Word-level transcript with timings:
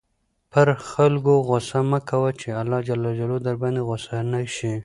پر 0.51 0.67
خلکو 0.89 1.35
غصه 1.49 1.79
مه 1.89 1.99
کوه 2.09 2.29
چې 2.39 2.47
اللهﷻ 2.61 3.45
درباندې 3.47 3.81
غصه 3.89 4.17
نه 4.31 4.41
شي. 4.55 4.73